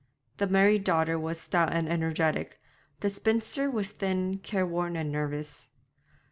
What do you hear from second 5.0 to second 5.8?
nervous.